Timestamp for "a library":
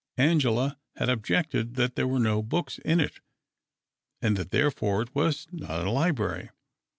5.85-6.49